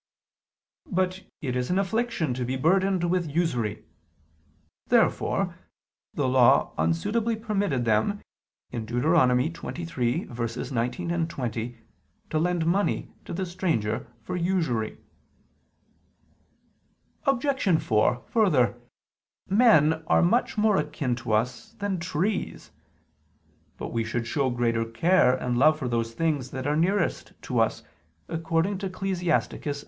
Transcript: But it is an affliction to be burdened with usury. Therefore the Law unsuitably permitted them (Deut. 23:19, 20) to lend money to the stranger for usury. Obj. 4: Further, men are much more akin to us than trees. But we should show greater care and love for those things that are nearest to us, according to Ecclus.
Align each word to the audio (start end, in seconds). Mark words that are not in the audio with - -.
But 0.91 1.25
it 1.43 1.55
is 1.55 1.69
an 1.69 1.77
affliction 1.77 2.33
to 2.33 2.43
be 2.43 2.55
burdened 2.55 3.03
with 3.03 3.29
usury. 3.29 3.85
Therefore 4.87 5.53
the 6.15 6.27
Law 6.27 6.73
unsuitably 6.75 7.35
permitted 7.35 7.85
them 7.85 8.19
(Deut. 8.71 8.87
23:19, 8.87 11.29
20) 11.29 11.77
to 12.31 12.39
lend 12.39 12.65
money 12.65 13.13
to 13.25 13.31
the 13.35 13.45
stranger 13.45 14.07
for 14.23 14.35
usury. 14.35 14.97
Obj. 17.27 17.79
4: 17.83 18.23
Further, 18.25 18.81
men 19.49 19.93
are 20.07 20.23
much 20.23 20.57
more 20.57 20.77
akin 20.77 21.15
to 21.17 21.31
us 21.33 21.73
than 21.73 21.99
trees. 21.99 22.71
But 23.77 23.89
we 23.89 24.03
should 24.03 24.25
show 24.25 24.49
greater 24.49 24.83
care 24.83 25.35
and 25.35 25.59
love 25.59 25.77
for 25.77 25.87
those 25.87 26.15
things 26.15 26.49
that 26.49 26.65
are 26.65 26.75
nearest 26.75 27.33
to 27.43 27.59
us, 27.59 27.83
according 28.27 28.79
to 28.79 28.87
Ecclus. 28.89 29.21